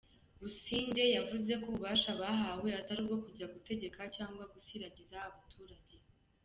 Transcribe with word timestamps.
Busingye 0.39 1.03
yavuze 1.17 1.51
ko 1.61 1.65
ububasha 1.71 2.11
bahawe 2.21 2.69
atari 2.79 2.99
ubwo 3.03 3.17
kujya 3.25 3.45
gutegeka 3.53 3.99
cyangwa 4.15 4.43
gusiragiza 4.53 5.17
abaturage. 5.29 5.95